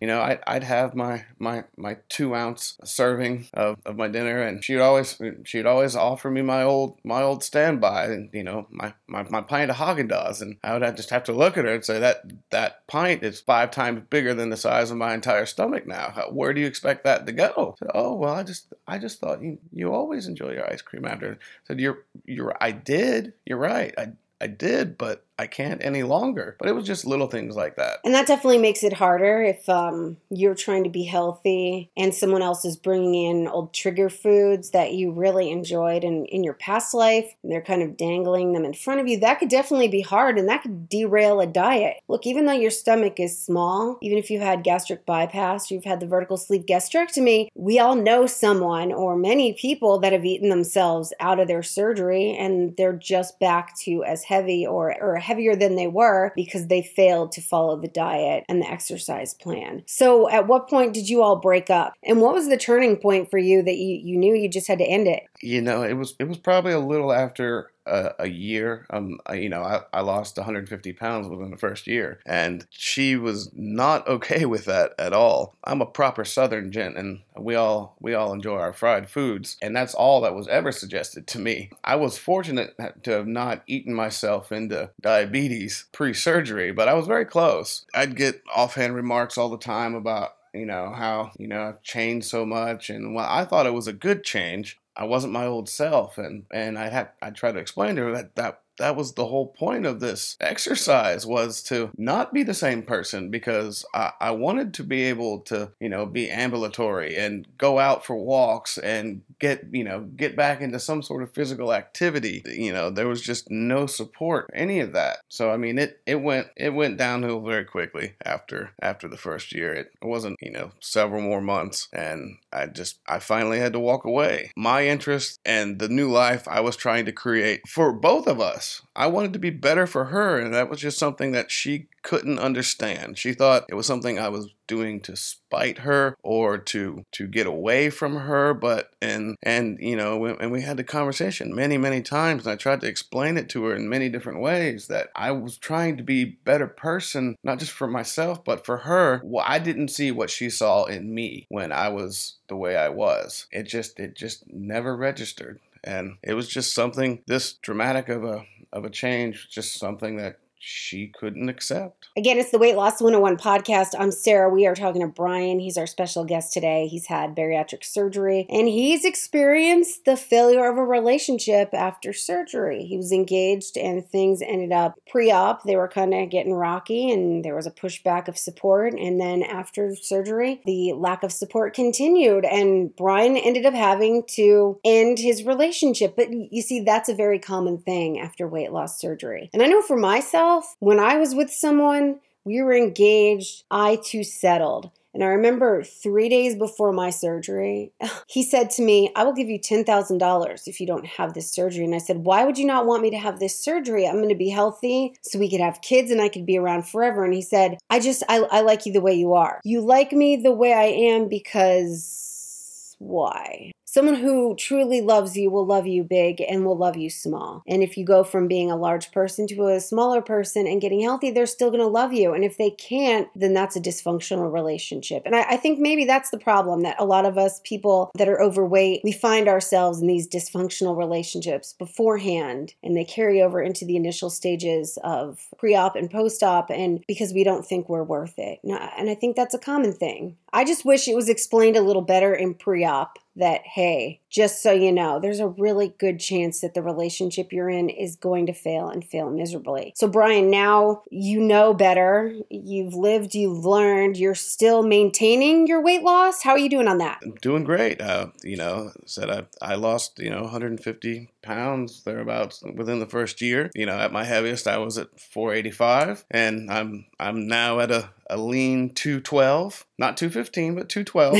you 0.00 0.06
know, 0.06 0.20
I, 0.20 0.38
I'd 0.46 0.64
have 0.64 0.94
my 0.94 1.24
my 1.38 1.64
my 1.76 1.98
two 2.08 2.34
ounce 2.34 2.78
serving 2.84 3.48
of, 3.54 3.78
of 3.84 3.96
my 3.96 4.08
dinner, 4.08 4.42
and 4.42 4.64
she'd 4.64 4.80
always 4.80 5.20
she'd 5.44 5.66
always 5.66 5.96
offer 5.96 6.30
me 6.30 6.42
my 6.42 6.62
old 6.62 6.98
my 7.04 7.22
old 7.22 7.42
standby, 7.42 8.06
and 8.06 8.30
you 8.32 8.44
know, 8.44 8.66
my 8.70 8.94
my, 9.06 9.24
my 9.24 9.40
pint 9.40 9.70
of 9.70 9.76
Haagen 9.76 10.10
Dazs, 10.10 10.42
and 10.42 10.56
I 10.62 10.76
would 10.76 10.96
just 10.96 11.10
have 11.10 11.24
to 11.24 11.32
look 11.32 11.56
at 11.56 11.64
her 11.64 11.74
and 11.74 11.84
say 11.84 11.98
that 11.98 12.24
that 12.50 12.86
pint 12.86 13.22
is 13.22 13.40
five 13.40 13.70
times 13.70 14.02
bigger 14.10 14.34
than 14.34 14.50
the 14.50 14.56
size 14.56 14.90
of 14.90 14.96
my 14.96 15.14
entire 15.14 15.46
stomach 15.46 15.86
now. 15.86 16.12
How, 16.14 16.30
where 16.30 16.52
do 16.52 16.60
you 16.60 16.66
expect 16.66 17.04
that 17.04 17.26
to 17.26 17.32
go? 17.32 17.76
Said, 17.78 17.90
oh 17.94 18.14
well, 18.14 18.34
I 18.34 18.42
just 18.42 18.72
I 18.86 18.98
just 18.98 19.20
thought 19.20 19.42
you 19.42 19.58
you 19.72 19.92
always 19.92 20.26
enjoy 20.26 20.52
your 20.52 20.70
ice 20.70 20.82
cream 20.82 21.04
after. 21.04 21.32
I 21.32 21.36
said 21.64 21.80
you're 21.80 22.04
you're 22.24 22.54
I 22.60 22.72
did. 22.72 23.34
You're 23.46 23.58
right. 23.58 23.94
I 23.98 24.12
I 24.40 24.46
did, 24.46 24.98
but 24.98 25.24
I 25.38 25.46
can't 25.46 25.84
any 25.84 26.02
longer. 26.02 26.56
But 26.58 26.68
it 26.68 26.74
was 26.74 26.86
just 26.86 27.04
little 27.04 27.26
things 27.26 27.56
like 27.56 27.76
that. 27.76 27.98
And 28.04 28.14
that 28.14 28.26
definitely 28.26 28.58
makes 28.58 28.82
it 28.82 28.92
harder 28.92 29.42
if 29.42 29.68
um, 29.68 30.16
you're 30.30 30.54
trying 30.54 30.84
to 30.84 30.90
be 30.90 31.04
healthy 31.04 31.90
and 31.96 32.14
someone 32.14 32.42
else 32.42 32.64
is 32.64 32.76
bringing 32.76 33.14
in 33.14 33.48
old 33.48 33.72
trigger 33.72 34.08
foods 34.08 34.70
that 34.70 34.94
you 34.94 35.10
really 35.10 35.50
enjoyed 35.50 36.04
in, 36.04 36.26
in 36.26 36.44
your 36.44 36.54
past 36.54 36.94
life. 36.94 37.34
And 37.42 37.50
they're 37.50 37.62
kind 37.62 37.82
of 37.82 37.96
dangling 37.96 38.52
them 38.52 38.64
in 38.64 38.74
front 38.74 39.00
of 39.00 39.08
you. 39.08 39.18
That 39.18 39.40
could 39.40 39.48
definitely 39.48 39.88
be 39.88 40.02
hard 40.02 40.38
and 40.38 40.48
that 40.48 40.62
could 40.62 40.88
derail 40.88 41.40
a 41.40 41.46
diet. 41.46 41.96
Look, 42.06 42.26
even 42.26 42.46
though 42.46 42.52
your 42.52 42.70
stomach 42.70 43.18
is 43.18 43.36
small, 43.36 43.98
even 44.02 44.18
if 44.18 44.30
you've 44.30 44.42
had 44.42 44.62
gastric 44.62 45.04
bypass, 45.04 45.70
you've 45.70 45.84
had 45.84 46.00
the 46.00 46.06
vertical 46.06 46.36
sleeve 46.36 46.66
gastrectomy, 46.66 47.48
we 47.54 47.78
all 47.78 47.96
know 47.96 48.26
someone 48.26 48.92
or 48.92 49.16
many 49.16 49.52
people 49.54 49.98
that 49.98 50.12
have 50.12 50.24
eaten 50.24 50.48
themselves 50.48 51.12
out 51.18 51.40
of 51.40 51.48
their 51.48 51.62
surgery 51.62 52.36
and 52.36 52.76
they're 52.76 52.92
just 52.92 53.40
back 53.40 53.76
to 53.80 54.04
as 54.04 54.24
heavy 54.24 54.66
or, 54.66 54.94
or 55.02 55.23
heavier 55.24 55.56
than 55.56 55.76
they 55.76 55.86
were 55.86 56.32
because 56.36 56.68
they 56.68 56.82
failed 56.82 57.32
to 57.32 57.40
follow 57.40 57.76
the 57.76 57.88
diet 57.88 58.44
and 58.48 58.62
the 58.62 58.70
exercise 58.70 59.34
plan. 59.34 59.82
So, 59.86 60.28
at 60.30 60.46
what 60.46 60.68
point 60.68 60.92
did 60.92 61.08
you 61.08 61.22
all 61.22 61.36
break 61.36 61.70
up? 61.70 61.94
And 62.02 62.20
what 62.20 62.34
was 62.34 62.48
the 62.48 62.56
turning 62.56 62.96
point 62.96 63.30
for 63.30 63.38
you 63.38 63.62
that 63.62 63.76
you, 63.76 64.00
you 64.02 64.16
knew 64.16 64.34
you 64.34 64.48
just 64.48 64.68
had 64.68 64.78
to 64.78 64.84
end 64.84 65.08
it? 65.08 65.24
You 65.40 65.60
know, 65.60 65.82
it 65.82 65.94
was 65.94 66.14
it 66.18 66.28
was 66.28 66.38
probably 66.38 66.72
a 66.72 66.78
little 66.78 67.12
after 67.12 67.70
a, 67.86 68.12
a 68.20 68.28
year. 68.28 68.86
Um, 68.90 69.18
I, 69.26 69.34
you 69.34 69.48
know, 69.48 69.62
I, 69.62 69.82
I 69.92 70.00
lost 70.00 70.36
150 70.36 70.92
pounds 70.92 71.28
within 71.28 71.50
the 71.50 71.56
first 71.56 71.86
year, 71.86 72.20
and 72.26 72.66
she 72.70 73.16
was 73.16 73.50
not 73.54 74.06
okay 74.14 74.44
with 74.44 74.64
that 74.66 74.92
at 74.98 75.12
all. 75.12 75.54
I'm 75.64 75.80
a 75.80 75.86
proper 75.86 76.24
Southern 76.24 76.72
gent, 76.72 76.96
and 76.96 77.20
we 77.36 77.54
all 77.54 77.96
we 78.00 78.14
all 78.14 78.32
enjoy 78.32 78.58
our 78.58 78.72
fried 78.72 79.08
foods, 79.08 79.56
and 79.62 79.74
that's 79.74 79.94
all 79.94 80.20
that 80.22 80.34
was 80.34 80.48
ever 80.48 80.72
suggested 80.72 81.26
to 81.28 81.38
me. 81.38 81.70
I 81.82 81.96
was 81.96 82.18
fortunate 82.18 82.76
to 83.02 83.10
have 83.10 83.26
not 83.26 83.62
eaten 83.66 83.94
myself 83.94 84.52
into 84.52 84.90
diabetes 85.00 85.86
pre-surgery, 85.92 86.72
but 86.72 86.88
I 86.88 86.94
was 86.94 87.06
very 87.06 87.24
close. 87.24 87.84
I'd 87.94 88.16
get 88.16 88.42
offhand 88.54 88.94
remarks 88.94 89.38
all 89.38 89.48
the 89.48 89.58
time 89.58 89.94
about 89.94 90.36
you 90.52 90.66
know 90.66 90.92
how 90.94 91.32
you 91.38 91.48
know 91.48 91.62
I've 91.62 91.82
changed 91.82 92.26
so 92.26 92.46
much, 92.46 92.88
and 92.88 93.14
well, 93.14 93.26
I 93.28 93.44
thought 93.44 93.66
it 93.66 93.74
was 93.74 93.88
a 93.88 93.92
good 93.92 94.24
change. 94.24 94.78
I 94.96 95.04
wasn't 95.04 95.32
my 95.32 95.46
old 95.46 95.68
self, 95.68 96.18
and 96.18 96.46
and 96.52 96.78
I 96.78 96.88
had 96.88 97.10
I 97.22 97.30
tried 97.30 97.52
to 97.52 97.60
explain 97.60 97.96
to 97.96 98.02
her 98.04 98.12
that 98.12 98.36
that 98.36 98.62
that 98.78 98.96
was 98.96 99.12
the 99.12 99.26
whole 99.26 99.46
point 99.46 99.86
of 99.86 100.00
this 100.00 100.36
exercise 100.40 101.26
was 101.26 101.62
to 101.62 101.90
not 101.96 102.32
be 102.32 102.42
the 102.42 102.54
same 102.54 102.82
person 102.82 103.30
because 103.30 103.84
I, 103.94 104.12
I, 104.20 104.30
wanted 104.32 104.74
to 104.74 104.84
be 104.84 105.04
able 105.04 105.40
to 105.42 105.70
you 105.80 105.88
know 105.88 106.06
be 106.06 106.28
ambulatory 106.28 107.16
and 107.16 107.46
go 107.56 107.78
out 107.78 108.04
for 108.04 108.16
walks 108.16 108.78
and 108.78 109.22
get 109.38 109.66
you 109.70 109.84
know 109.84 110.00
get 110.00 110.36
back 110.36 110.60
into 110.60 110.78
some 110.80 111.02
sort 111.02 111.22
of 111.22 111.32
physical 111.32 111.72
activity. 111.72 112.42
You 112.46 112.72
know 112.72 112.90
there 112.90 113.08
was 113.08 113.22
just 113.22 113.50
no 113.50 113.86
support 113.86 114.50
any 114.54 114.80
of 114.80 114.92
that. 114.92 115.18
So 115.28 115.50
i 115.50 115.56
mean 115.56 115.78
it 115.78 116.00
it 116.06 116.16
went 116.16 116.48
it 116.56 116.70
went 116.70 116.98
downhill 116.98 117.40
very 117.40 117.64
quickly 117.64 118.14
after 118.24 118.72
after 118.82 119.08
the 119.08 119.16
first 119.16 119.54
year. 119.54 119.72
It 119.72 119.92
wasn't 120.02 120.36
you 120.40 120.50
know 120.50 120.72
several 120.80 121.22
more 121.22 121.40
months 121.40 121.88
and 121.92 122.38
i 122.52 122.66
just 122.66 122.98
i 123.06 123.18
finally 123.18 123.58
had 123.58 123.72
to 123.72 123.80
walk 123.80 124.04
away. 124.04 124.50
My 124.56 124.86
interest 124.86 125.38
and 125.44 125.78
the 125.78 125.88
new 125.88 126.10
life 126.10 126.48
i 126.48 126.60
was 126.60 126.76
trying 126.76 127.04
to 127.04 127.12
create 127.12 127.66
for 127.68 127.92
both 127.92 128.26
of 128.26 128.40
us 128.40 128.63
I 128.96 129.06
wanted 129.08 129.32
to 129.32 129.38
be 129.38 129.50
better 129.50 129.86
for 129.86 130.06
her, 130.06 130.38
and 130.38 130.54
that 130.54 130.70
was 130.70 130.80
just 130.80 130.98
something 130.98 131.32
that 131.32 131.50
she 131.50 131.88
couldn't 132.02 132.38
understand. 132.38 133.18
She 133.18 133.32
thought 133.32 133.64
it 133.68 133.74
was 133.74 133.86
something 133.86 134.18
I 134.18 134.28
was 134.28 134.50
doing 134.66 135.00
to 135.00 135.16
spite 135.16 135.78
her 135.78 136.16
or 136.22 136.58
to 136.58 137.04
to 137.12 137.26
get 137.26 137.46
away 137.46 137.90
from 137.90 138.16
her. 138.16 138.54
But 138.54 138.90
and 139.02 139.36
and 139.42 139.78
you 139.80 139.96
know, 139.96 140.24
and 140.26 140.52
we 140.52 140.62
had 140.62 140.76
the 140.76 140.84
conversation 140.84 141.54
many 141.54 141.78
many 141.78 142.02
times, 142.02 142.46
and 142.46 142.52
I 142.52 142.56
tried 142.56 142.80
to 142.82 142.88
explain 142.88 143.36
it 143.36 143.48
to 143.50 143.64
her 143.64 143.74
in 143.74 143.88
many 143.88 144.08
different 144.08 144.40
ways 144.40 144.86
that 144.88 145.08
I 145.16 145.32
was 145.32 145.58
trying 145.58 145.96
to 145.96 146.02
be 146.02 146.24
better 146.24 146.66
person, 146.66 147.36
not 147.42 147.58
just 147.58 147.72
for 147.72 147.88
myself 147.88 148.44
but 148.44 148.64
for 148.64 148.78
her. 148.78 149.20
Well, 149.24 149.44
I 149.46 149.58
didn't 149.58 149.88
see 149.88 150.10
what 150.10 150.30
she 150.30 150.50
saw 150.50 150.84
in 150.84 151.14
me 151.14 151.46
when 151.48 151.72
I 151.72 151.88
was 151.88 152.36
the 152.48 152.56
way 152.56 152.76
I 152.76 152.90
was. 152.90 153.46
It 153.50 153.64
just 153.64 153.98
it 153.98 154.14
just 154.14 154.44
never 154.52 154.96
registered 154.96 155.60
and 155.84 156.16
it 156.22 156.34
was 156.34 156.48
just 156.48 156.74
something 156.74 157.22
this 157.26 157.52
dramatic 157.54 158.08
of 158.08 158.24
a 158.24 158.44
of 158.72 158.84
a 158.84 158.90
change, 158.90 159.48
just 159.50 159.78
something 159.78 160.16
that 160.16 160.38
she 160.66 161.08
couldn't 161.08 161.50
accept. 161.50 162.08
Again, 162.16 162.38
it's 162.38 162.50
the 162.50 162.58
Weight 162.58 162.74
Loss 162.74 163.02
101 163.02 163.36
podcast. 163.36 163.94
I'm 163.98 164.10
Sarah. 164.10 164.48
We 164.48 164.66
are 164.66 164.74
talking 164.74 165.02
to 165.02 165.06
Bryan. 165.06 165.58
He's 165.58 165.76
our 165.76 165.86
special 165.86 166.24
guest 166.24 166.54
today. 166.54 166.86
He's 166.86 167.06
had 167.06 167.36
bariatric 167.36 167.84
surgery 167.84 168.46
and 168.48 168.66
he's 168.66 169.04
experienced 169.04 170.06
the 170.06 170.16
failure 170.16 170.66
of 170.70 170.78
a 170.78 170.84
relationship 170.84 171.74
after 171.74 172.14
surgery. 172.14 172.84
He 172.84 172.96
was 172.96 173.12
engaged 173.12 173.76
and 173.76 174.08
things 174.08 174.40
ended 174.40 174.72
up 174.72 174.94
pre 175.10 175.30
op. 175.30 175.64
They 175.64 175.76
were 175.76 175.88
kind 175.88 176.14
of 176.14 176.30
getting 176.30 176.54
rocky 176.54 177.10
and 177.10 177.44
there 177.44 177.54
was 177.54 177.66
a 177.66 177.70
pushback 177.70 178.26
of 178.28 178.38
support. 178.38 178.94
And 178.94 179.20
then 179.20 179.42
after 179.42 179.94
surgery, 179.94 180.62
the 180.64 180.94
lack 180.94 181.22
of 181.22 181.32
support 181.32 181.74
continued 181.74 182.46
and 182.46 182.94
Bryan 182.96 183.36
ended 183.36 183.66
up 183.66 183.74
having 183.74 184.22
to 184.28 184.80
end 184.82 185.18
his 185.18 185.44
relationship. 185.44 186.16
But 186.16 186.28
you 186.32 186.62
see, 186.62 186.80
that's 186.80 187.10
a 187.10 187.14
very 187.14 187.38
common 187.38 187.78
thing 187.78 188.18
after 188.18 188.48
weight 188.48 188.72
loss 188.72 188.98
surgery. 188.98 189.50
And 189.52 189.62
I 189.62 189.66
know 189.66 189.82
for 189.82 189.98
myself, 189.98 190.53
myself, 190.54 190.76
when 190.80 190.98
I 190.98 191.16
was 191.16 191.34
with 191.34 191.50
someone, 191.50 192.20
we 192.44 192.62
were 192.62 192.74
engaged, 192.74 193.64
I 193.70 193.96
too 193.96 194.24
settled. 194.24 194.90
And 195.12 195.22
I 195.22 195.28
remember 195.28 195.84
three 195.84 196.28
days 196.28 196.56
before 196.56 196.92
my 196.92 197.10
surgery, 197.10 197.92
he 198.26 198.42
said 198.42 198.70
to 198.70 198.82
me, 198.82 199.12
I 199.14 199.22
will 199.22 199.32
give 199.32 199.48
you 199.48 199.60
$10,000 199.60 200.62
if 200.66 200.80
you 200.80 200.86
don't 200.88 201.06
have 201.06 201.34
this 201.34 201.50
surgery. 201.50 201.84
And 201.84 201.94
I 201.94 201.98
said, 201.98 202.24
Why 202.24 202.44
would 202.44 202.58
you 202.58 202.66
not 202.66 202.86
want 202.86 203.02
me 203.02 203.10
to 203.10 203.18
have 203.18 203.38
this 203.38 203.56
surgery? 203.58 204.06
I'm 204.06 204.16
going 204.16 204.28
to 204.30 204.34
be 204.34 204.48
healthy 204.48 205.14
so 205.22 205.38
we 205.38 205.48
could 205.48 205.60
have 205.60 205.82
kids 205.82 206.10
and 206.10 206.20
I 206.20 206.28
could 206.28 206.44
be 206.44 206.58
around 206.58 206.88
forever. 206.88 207.24
And 207.24 207.32
he 207.32 207.42
said, 207.42 207.78
I 207.90 208.00
just, 208.00 208.24
I, 208.28 208.38
I 208.50 208.62
like 208.62 208.86
you 208.86 208.92
the 208.92 209.00
way 209.00 209.14
you 209.14 209.34
are. 209.34 209.60
You 209.64 209.80
like 209.82 210.12
me 210.12 210.36
the 210.36 210.52
way 210.52 210.72
I 210.72 210.86
am 211.14 211.28
because 211.28 212.96
why? 212.98 213.70
Someone 213.94 214.16
who 214.16 214.56
truly 214.56 215.00
loves 215.00 215.36
you 215.36 215.52
will 215.52 215.64
love 215.64 215.86
you 215.86 216.02
big 216.02 216.40
and 216.40 216.64
will 216.64 216.76
love 216.76 216.96
you 216.96 217.08
small. 217.08 217.62
And 217.68 217.80
if 217.80 217.96
you 217.96 218.04
go 218.04 218.24
from 218.24 218.48
being 218.48 218.68
a 218.68 218.76
large 218.76 219.12
person 219.12 219.46
to 219.46 219.68
a 219.68 219.78
smaller 219.78 220.20
person 220.20 220.66
and 220.66 220.80
getting 220.80 220.98
healthy, 220.98 221.30
they're 221.30 221.46
still 221.46 221.70
going 221.70 221.78
to 221.78 221.86
love 221.86 222.12
you. 222.12 222.34
And 222.34 222.42
if 222.42 222.58
they 222.58 222.70
can't, 222.70 223.28
then 223.36 223.54
that's 223.54 223.76
a 223.76 223.80
dysfunctional 223.80 224.52
relationship. 224.52 225.22
And 225.24 225.36
I, 225.36 225.42
I 225.50 225.56
think 225.58 225.78
maybe 225.78 226.06
that's 226.06 226.30
the 226.30 226.40
problem 226.40 226.82
that 226.82 226.96
a 226.98 227.04
lot 227.04 227.24
of 227.24 227.38
us 227.38 227.60
people 227.62 228.10
that 228.16 228.28
are 228.28 228.42
overweight, 228.42 229.02
we 229.04 229.12
find 229.12 229.46
ourselves 229.46 230.00
in 230.00 230.08
these 230.08 230.26
dysfunctional 230.28 230.98
relationships 230.98 231.74
beforehand 231.74 232.74
and 232.82 232.96
they 232.96 233.04
carry 233.04 233.40
over 233.40 233.62
into 233.62 233.84
the 233.84 233.94
initial 233.94 234.28
stages 234.28 234.98
of 235.04 235.46
pre 235.56 235.76
op 235.76 235.94
and 235.94 236.10
post 236.10 236.42
op. 236.42 236.68
And 236.68 237.04
because 237.06 237.32
we 237.32 237.44
don't 237.44 237.64
think 237.64 237.88
we're 237.88 238.02
worth 238.02 238.40
it. 238.40 238.58
And 238.64 239.08
I 239.08 239.14
think 239.14 239.36
that's 239.36 239.54
a 239.54 239.58
common 239.60 239.92
thing. 239.92 240.36
I 240.54 240.64
just 240.64 240.84
wish 240.84 241.08
it 241.08 241.16
was 241.16 241.28
explained 241.28 241.76
a 241.76 241.82
little 241.82 242.00
better 242.00 242.32
in 242.32 242.54
pre 242.54 242.84
op 242.84 243.18
that, 243.36 243.62
hey, 243.64 244.20
just 244.30 244.62
so 244.62 244.70
you 244.70 244.92
know, 244.92 245.18
there's 245.18 245.40
a 245.40 245.48
really 245.48 245.94
good 245.98 246.20
chance 246.20 246.60
that 246.60 246.74
the 246.74 246.82
relationship 246.82 247.52
you're 247.52 247.68
in 247.68 247.88
is 247.88 248.14
going 248.14 248.46
to 248.46 248.52
fail 248.52 248.88
and 248.88 249.04
fail 249.04 249.30
miserably. 249.30 249.92
So, 249.96 250.06
Bryan, 250.06 250.50
now 250.50 251.02
you 251.10 251.40
know 251.40 251.74
better. 251.74 252.32
You've 252.50 252.94
lived, 252.94 253.34
you've 253.34 253.64
learned, 253.64 254.16
you're 254.16 254.36
still 254.36 254.84
maintaining 254.84 255.66
your 255.66 255.82
weight 255.82 256.02
loss. 256.02 256.42
How 256.44 256.52
are 256.52 256.58
you 256.58 256.70
doing 256.70 256.86
on 256.86 256.98
that? 256.98 257.18
I'm 257.22 257.34
doing 257.42 257.64
great. 257.64 258.00
Uh, 258.00 258.28
you 258.44 258.56
know, 258.56 258.92
said 259.04 259.30
I, 259.30 259.46
I 259.60 259.74
lost, 259.74 260.20
you 260.20 260.30
know, 260.30 260.42
150 260.42 261.30
pounds 261.42 262.02
thereabouts 262.04 262.62
within 262.74 263.00
the 263.00 263.06
first 263.06 263.40
year. 263.40 263.70
You 263.74 263.86
know, 263.86 263.98
at 263.98 264.12
my 264.12 264.24
heaviest, 264.24 264.68
I 264.68 264.78
was 264.78 264.96
at 264.98 265.18
485, 265.18 266.24
and 266.30 266.70
I'm 266.70 267.06
I'm 267.18 267.48
now 267.48 267.80
at 267.80 267.90
a, 267.90 268.10
a 268.28 268.36
lean 268.36 268.90
212, 268.90 269.86
not 269.98 270.16
215, 270.16 270.74
but 270.74 270.88
212. 270.88 271.38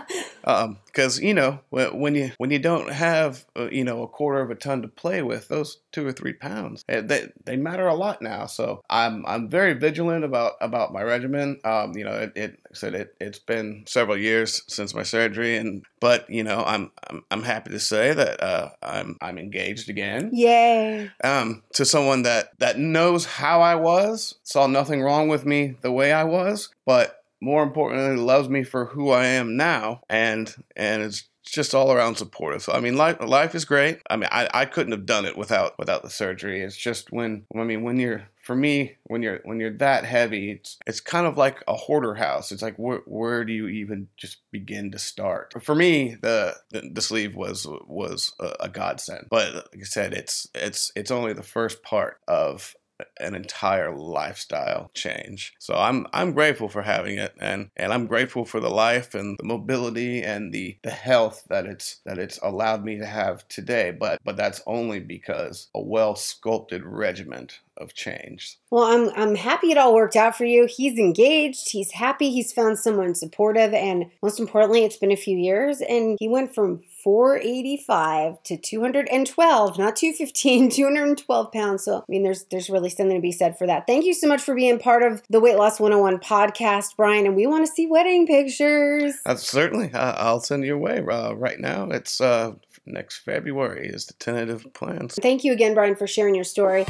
because 0.46 1.18
um, 1.18 1.24
you 1.24 1.34
know 1.34 1.58
when 1.70 2.14
you 2.14 2.30
when 2.38 2.52
you 2.52 2.60
don't 2.60 2.92
have 2.92 3.44
uh, 3.56 3.68
you 3.70 3.82
know 3.82 4.04
a 4.04 4.08
quarter 4.08 4.40
of 4.40 4.50
a 4.50 4.54
ton 4.54 4.80
to 4.82 4.88
play 4.88 5.20
with, 5.20 5.48
those 5.48 5.78
two 5.90 6.06
or 6.06 6.12
three 6.12 6.32
pounds 6.32 6.84
eh, 6.88 7.00
they, 7.00 7.28
they 7.44 7.56
matter 7.56 7.88
a 7.88 7.94
lot 7.94 8.22
now. 8.22 8.46
So 8.46 8.82
I'm 8.88 9.26
I'm 9.26 9.48
very 9.48 9.72
vigilant 9.72 10.24
about 10.24 10.52
about 10.60 10.92
my 10.92 11.02
regimen. 11.02 11.58
Um, 11.64 11.96
you 11.96 12.04
know, 12.04 12.12
it, 12.12 12.32
it 12.36 12.58
said 12.72 12.94
it 12.94 13.16
it's 13.20 13.40
been 13.40 13.84
several 13.88 14.16
years 14.16 14.62
since 14.68 14.94
my 14.94 15.02
surgery, 15.02 15.56
and 15.56 15.84
but 15.98 16.30
you 16.30 16.44
know 16.44 16.62
I'm 16.64 16.92
I'm, 17.10 17.24
I'm 17.32 17.42
happy 17.42 17.70
to 17.70 17.80
say 17.80 18.12
that 18.12 18.40
uh, 18.40 18.70
I'm 18.82 19.16
I'm 19.20 19.38
engaged 19.38 19.90
again. 19.90 20.30
Yay! 20.32 21.10
Um, 21.24 21.64
to 21.72 21.84
someone 21.84 22.22
that 22.22 22.56
that 22.60 22.78
knows 22.78 23.24
how 23.24 23.62
I 23.62 23.74
was, 23.74 24.36
saw 24.44 24.68
nothing 24.68 25.02
wrong 25.02 25.26
with 25.26 25.44
me 25.44 25.74
the 25.80 25.90
way 25.90 26.12
I 26.12 26.22
was, 26.22 26.68
but 26.84 27.24
more 27.40 27.62
importantly, 27.62 28.16
loves 28.16 28.48
me 28.48 28.64
for 28.64 28.86
who 28.86 29.10
I 29.10 29.26
am 29.26 29.56
now, 29.56 30.00
and 30.08 30.54
and 30.74 31.02
it's 31.02 31.24
just 31.46 31.74
all 31.74 31.92
around 31.92 32.16
supportive. 32.16 32.62
So 32.62 32.72
I 32.72 32.80
mean, 32.80 32.96
life 32.96 33.18
life 33.20 33.54
is 33.54 33.64
great. 33.64 34.00
I 34.10 34.16
mean, 34.16 34.28
I, 34.32 34.48
I 34.52 34.64
couldn't 34.64 34.92
have 34.92 35.06
done 35.06 35.24
it 35.24 35.36
without 35.36 35.78
without 35.78 36.02
the 36.02 36.10
surgery. 36.10 36.60
It's 36.60 36.76
just 36.76 37.12
when 37.12 37.44
I 37.56 37.62
mean 37.62 37.82
when 37.82 37.98
you're 37.98 38.28
for 38.42 38.56
me 38.56 38.96
when 39.04 39.22
you're 39.22 39.40
when 39.44 39.60
you're 39.60 39.76
that 39.78 40.04
heavy, 40.04 40.52
it's 40.52 40.78
it's 40.86 41.00
kind 41.00 41.26
of 41.26 41.38
like 41.38 41.62
a 41.68 41.74
hoarder 41.74 42.14
house. 42.14 42.52
It's 42.52 42.62
like 42.62 42.76
where 42.76 43.00
where 43.06 43.44
do 43.44 43.52
you 43.52 43.68
even 43.68 44.08
just 44.16 44.38
begin 44.50 44.90
to 44.92 44.98
start? 44.98 45.54
For 45.62 45.74
me, 45.74 46.16
the 46.20 46.56
the, 46.70 46.90
the 46.92 47.02
sleeve 47.02 47.34
was 47.34 47.66
was 47.86 48.34
a, 48.40 48.52
a 48.60 48.68
godsend. 48.68 49.28
But 49.30 49.54
like 49.54 49.80
I 49.80 49.84
said, 49.84 50.12
it's 50.14 50.48
it's 50.54 50.90
it's 50.96 51.10
only 51.10 51.32
the 51.32 51.42
first 51.42 51.82
part 51.82 52.20
of 52.26 52.74
an 53.18 53.34
entire 53.34 53.94
lifestyle 53.94 54.90
change. 54.94 55.54
So 55.58 55.74
I'm 55.74 56.06
I'm 56.12 56.32
grateful 56.32 56.68
for 56.68 56.82
having 56.82 57.18
it 57.18 57.34
and 57.40 57.70
and 57.76 57.92
I'm 57.92 58.06
grateful 58.06 58.44
for 58.44 58.60
the 58.60 58.70
life 58.70 59.14
and 59.14 59.36
the 59.38 59.44
mobility 59.44 60.22
and 60.22 60.52
the 60.52 60.76
the 60.82 60.90
health 60.90 61.44
that 61.48 61.66
it's 61.66 62.00
that 62.04 62.18
it's 62.18 62.38
allowed 62.42 62.84
me 62.84 62.98
to 62.98 63.06
have 63.06 63.46
today. 63.48 63.90
But 63.90 64.20
but 64.24 64.36
that's 64.36 64.62
only 64.66 65.00
because 65.00 65.68
a 65.74 65.80
well 65.80 66.14
sculpted 66.14 66.84
regiment 66.84 67.60
of 67.78 67.94
change. 67.94 68.58
Well, 68.70 68.84
I'm 68.84 69.10
I'm 69.16 69.34
happy 69.34 69.70
it 69.70 69.78
all 69.78 69.94
worked 69.94 70.16
out 70.16 70.36
for 70.36 70.44
you. 70.44 70.66
He's 70.66 70.98
engaged, 70.98 71.70
he's 71.70 71.92
happy, 71.92 72.30
he's 72.30 72.52
found 72.52 72.78
someone 72.78 73.14
supportive 73.14 73.74
and 73.74 74.06
most 74.22 74.40
importantly 74.40 74.84
it's 74.84 74.96
been 74.96 75.12
a 75.12 75.16
few 75.16 75.36
years 75.36 75.80
and 75.80 76.16
he 76.18 76.28
went 76.28 76.54
from 76.54 76.82
485 77.06 78.42
to 78.42 78.56
212, 78.56 79.78
not 79.78 79.94
215, 79.94 80.70
212 80.72 81.52
pounds. 81.52 81.84
So, 81.84 81.98
I 81.98 82.02
mean, 82.08 82.24
there's 82.24 82.46
there's 82.50 82.68
really 82.68 82.90
something 82.90 83.16
to 83.16 83.22
be 83.22 83.30
said 83.30 83.56
for 83.56 83.64
that. 83.68 83.86
Thank 83.86 84.06
you 84.06 84.12
so 84.12 84.26
much 84.26 84.42
for 84.42 84.56
being 84.56 84.80
part 84.80 85.04
of 85.04 85.22
the 85.30 85.38
Weight 85.38 85.54
Loss 85.54 85.78
101 85.78 86.18
podcast, 86.18 86.96
Bryan. 86.96 87.26
And 87.26 87.36
we 87.36 87.46
want 87.46 87.64
to 87.64 87.72
see 87.72 87.86
wedding 87.86 88.26
pictures. 88.26 89.14
Uh, 89.24 89.36
certainly, 89.36 89.94
I'll 89.94 90.40
send 90.40 90.64
you 90.64 90.74
away. 90.74 90.98
Uh, 90.98 91.34
right 91.34 91.60
now, 91.60 91.88
it's 91.90 92.20
uh, 92.20 92.54
next 92.86 93.18
February 93.18 93.86
is 93.86 94.06
the 94.06 94.14
tentative 94.14 94.66
plans. 94.74 95.14
Thank 95.22 95.44
you 95.44 95.52
again, 95.52 95.74
Bryan, 95.74 95.94
for 95.94 96.08
sharing 96.08 96.34
your 96.34 96.42
story. 96.42 96.86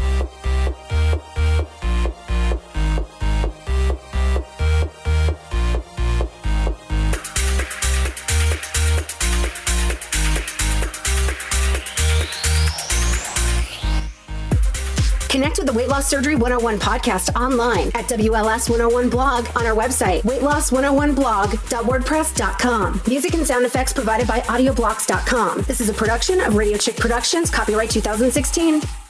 Connect 15.46 15.58
with 15.58 15.68
the 15.68 15.74
Weight 15.74 15.88
Loss 15.88 16.08
Surgery 16.08 16.34
101 16.34 16.80
podcast 16.80 17.32
online 17.40 17.86
at 17.94 18.08
WLS 18.08 18.68
101 18.68 19.08
blog 19.08 19.46
on 19.54 19.64
our 19.64 19.76
website, 19.76 20.22
weightloss101blog.wordpress.com. 20.22 23.02
Music 23.06 23.34
and 23.34 23.46
sound 23.46 23.64
effects 23.64 23.92
provided 23.92 24.26
by 24.26 24.40
audioblocks.com. 24.40 25.62
This 25.62 25.80
is 25.80 25.88
a 25.88 25.94
production 25.94 26.40
of 26.40 26.56
Radio 26.56 26.76
Chick 26.76 26.96
Productions, 26.96 27.48
copyright 27.48 27.90
2016. 27.90 29.05